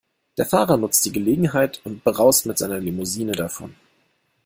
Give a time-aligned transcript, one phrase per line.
[0.39, 3.75] Der Fahrer nutzt die Gelegenheit und braust mit seiner Limousine davon.